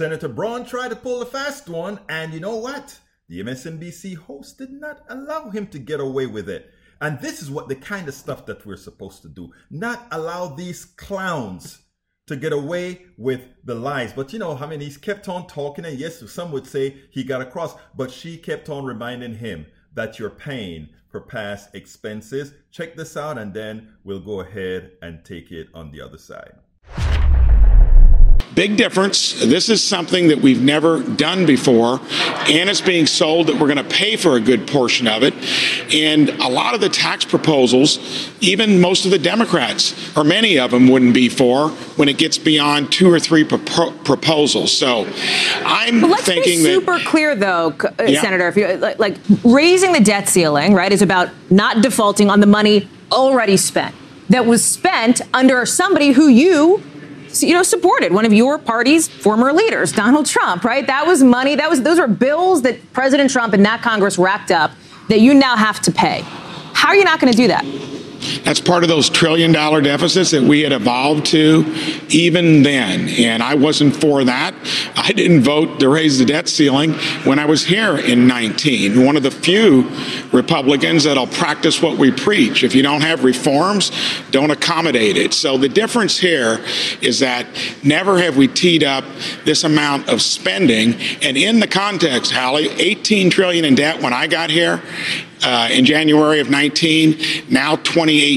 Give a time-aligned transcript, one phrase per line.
[0.00, 2.98] Senator Braun tried to pull a fast one, and you know what?
[3.28, 6.70] The MSNBC host did not allow him to get away with it.
[7.02, 9.52] And this is what the kind of stuff that we're supposed to do.
[9.70, 11.82] Not allow these clowns
[12.28, 14.14] to get away with the lies.
[14.14, 17.22] But you know, I mean, he's kept on talking, and yes, some would say he
[17.22, 22.54] got across, but she kept on reminding him that you're paying for past expenses.
[22.70, 26.54] Check this out, and then we'll go ahead and take it on the other side.
[28.60, 29.32] Big difference.
[29.42, 31.98] This is something that we've never done before,
[32.46, 35.32] and it's being sold that we're going to pay for a good portion of it.
[35.94, 40.72] And a lot of the tax proposals, even most of the Democrats, or many of
[40.72, 44.76] them, wouldn't be for when it gets beyond two or three pro- proposals.
[44.76, 45.06] So
[45.64, 48.20] I'm but let's thinking be super that, clear, though, uh, yeah.
[48.20, 48.46] Senator.
[48.46, 52.46] If you like, like raising the debt ceiling, right, is about not defaulting on the
[52.46, 53.94] money already spent
[54.28, 56.82] that was spent under somebody who you
[57.38, 60.86] you know, supported one of your party's former leaders, Donald Trump, right?
[60.86, 61.54] That was money.
[61.54, 64.72] That was those were bills that President Trump and that Congress racked up
[65.08, 66.22] that you now have to pay.
[66.72, 67.64] How are you not going to do that?
[68.50, 71.72] That's part of those trillion dollar deficits that we had evolved to
[72.08, 73.08] even then.
[73.08, 74.56] And I wasn't for that.
[74.96, 79.06] I didn't vote to raise the debt ceiling when I was here in 19.
[79.06, 79.88] One of the few
[80.32, 82.64] Republicans that'll practice what we preach.
[82.64, 83.92] If you don't have reforms,
[84.32, 85.32] don't accommodate it.
[85.32, 86.58] So the difference here
[87.00, 87.46] is that
[87.84, 89.04] never have we teed up
[89.44, 90.94] this amount of spending.
[91.22, 94.82] And in the context, Hallie, 18 trillion in debt when I got here,
[95.42, 97.76] uh, in January of 19, now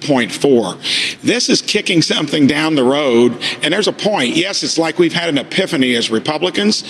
[0.00, 1.20] 28.4.
[1.20, 4.36] This is kicking something down the road, and there's a point.
[4.36, 6.84] Yes, it's like we've had an epiphany as Republicans.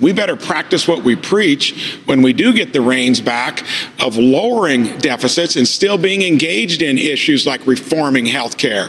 [0.00, 3.64] We better practice what we preach when we do get the reins back
[4.00, 8.88] of lowering deficits and still being engaged in issues like reforming health care,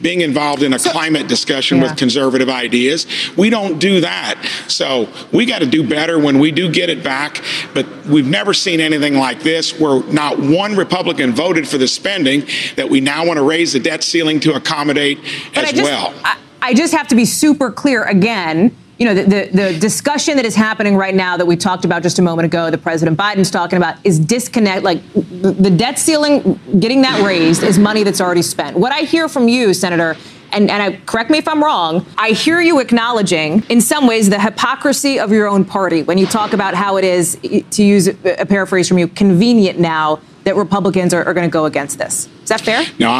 [0.00, 1.84] being involved in a so, climate discussion yeah.
[1.84, 3.06] with conservative ideas.
[3.36, 4.34] We don't do that.
[4.68, 7.42] So we got to do better when we do get it back,
[7.74, 12.46] but we've never seen anything like this where not one Republican voted for the spending
[12.76, 15.18] that we now want to raise the debt ceiling to accommodate
[15.54, 16.14] but as I just, well.
[16.24, 20.36] I, I just have to be super clear again you know, the, the, the, discussion
[20.36, 23.18] that is happening right now that we talked about just a moment ago, that President
[23.18, 24.84] Biden's talking about, is disconnect.
[24.84, 28.76] Like the debt ceiling, getting that raised is money that's already spent.
[28.76, 30.16] What I hear from you, Senator,
[30.52, 34.30] and, and I, correct me if I'm wrong, I hear you acknowledging in some ways
[34.30, 37.38] the hypocrisy of your own party when you talk about how it is,
[37.70, 41.64] to use a paraphrase from you, convenient now that Republicans are, are going to go
[41.66, 42.28] against this.
[42.42, 42.84] Is that fair?
[42.98, 43.10] No,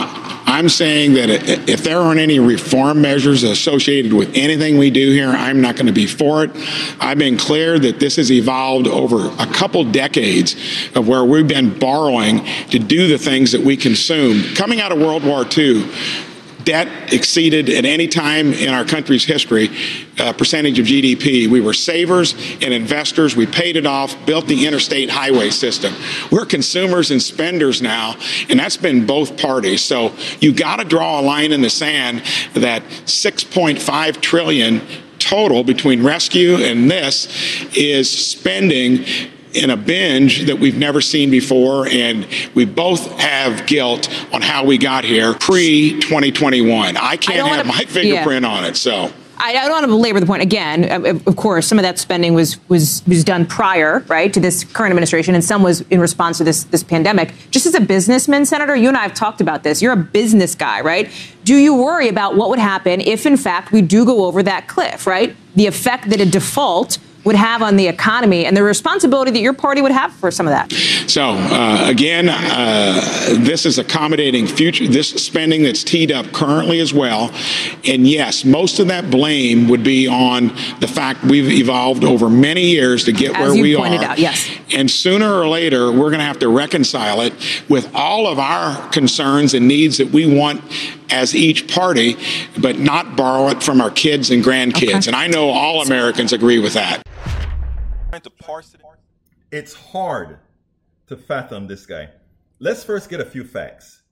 [0.46, 1.30] I'm saying that
[1.68, 5.86] if there aren't any reform measures associated with anything we do here, I'm not going
[5.86, 6.50] to be for it.
[7.00, 10.56] I've been clear that this has evolved over a couple decades
[10.94, 14.54] of where we've been borrowing to do the things that we consume.
[14.54, 15.88] Coming out of World War II,
[16.64, 19.70] debt exceeded at any time in our country's history
[20.18, 21.48] uh, percentage of GDP.
[21.48, 23.34] We were savers and investors.
[23.36, 25.94] We paid it off, built the interstate highway system.
[26.30, 28.16] We're consumers and spenders now,
[28.48, 29.82] and that's been both parties.
[29.82, 32.22] So you got to draw a line in the sand
[32.54, 34.80] that 6.5 trillion
[35.18, 37.28] total between rescue and this
[37.76, 39.04] is spending
[39.54, 44.64] in a binge that we've never seen before, and we both have guilt on how
[44.64, 46.96] we got here pre 2021.
[46.96, 48.50] I can't I have wanna, my fingerprint yeah.
[48.50, 49.12] on it, so.
[49.44, 51.04] I don't want to belabor the point again.
[51.26, 54.92] Of course, some of that spending was was was done prior, right, to this current
[54.92, 57.34] administration, and some was in response to this this pandemic.
[57.50, 59.82] Just as a businessman, Senator, you and I have talked about this.
[59.82, 61.10] You're a business guy, right?
[61.42, 64.68] Do you worry about what would happen if, in fact, we do go over that
[64.68, 65.34] cliff, right?
[65.56, 69.52] The effect that a default would have on the economy and the responsibility that your
[69.52, 70.72] party would have for some of that.
[71.08, 76.92] So, uh, again, uh, this is accommodating future, this spending that's teed up currently as
[76.92, 77.32] well.
[77.84, 80.48] And yes, most of that blame would be on
[80.80, 84.12] the fact we've evolved over many years to get as where we pointed are.
[84.12, 84.50] Out, yes.
[84.74, 87.32] And sooner or later, we're going to have to reconcile it
[87.68, 90.62] with all of our concerns and needs that we want
[91.10, 92.16] as each party,
[92.58, 94.88] but not borrow it from our kids and grandkids.
[94.88, 95.08] Okay.
[95.08, 97.02] And I know all Americans agree with that
[98.20, 98.82] to parse it.
[99.50, 100.38] It's hard
[101.06, 102.10] to fathom this guy.
[102.58, 104.02] Let's first get a few facts.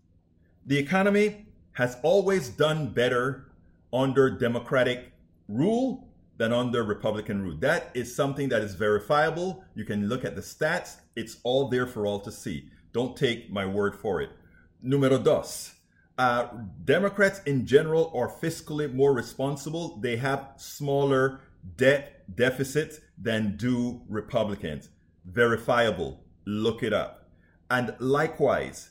[0.67, 3.53] The economy has always done better
[3.93, 5.13] under Democratic
[5.49, 7.57] rule than under Republican rule.
[7.59, 9.65] That is something that is verifiable.
[9.75, 10.97] You can look at the stats.
[11.17, 12.71] It's all there for all to see.
[12.93, 14.31] Don't take my word for it.
[14.83, 15.75] Numero dos.
[16.19, 16.49] Uh,
[16.85, 19.97] Democrats in general are fiscally more responsible.
[19.97, 21.41] They have smaller
[21.77, 24.89] debt deficits than do Republicans.
[25.25, 26.25] Verifiable.
[26.47, 27.29] Look it up.
[27.71, 28.91] And likewise,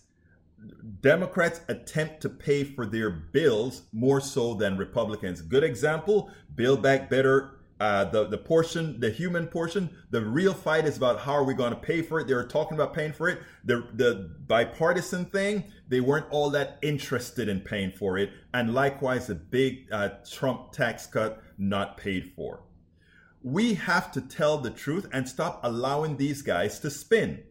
[1.01, 5.41] Democrats attempt to pay for their bills more so than Republicans.
[5.41, 9.89] Good example Build Back Better uh, the the portion, the human portion.
[10.11, 12.27] The real fight is about how are we going to pay for it.
[12.27, 13.39] They were talking about paying for it.
[13.63, 18.31] The the bipartisan thing, they weren't all that interested in paying for it.
[18.53, 22.63] And likewise, the big uh, Trump tax cut not paid for.
[23.43, 27.43] We have to tell the truth and stop allowing these guys to spin.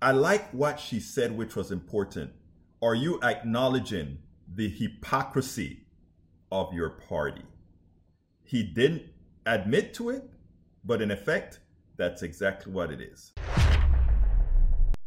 [0.00, 2.32] I like what she said, which was important.
[2.80, 4.18] Are you acknowledging
[4.52, 5.86] the hypocrisy
[6.50, 7.44] of your party?
[8.42, 9.02] He didn't
[9.46, 10.28] admit to it,
[10.84, 11.60] but in effect,
[11.96, 13.32] that's exactly what it is.